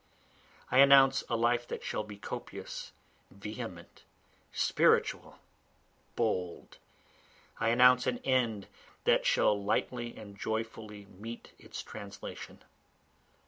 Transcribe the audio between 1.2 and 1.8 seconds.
a life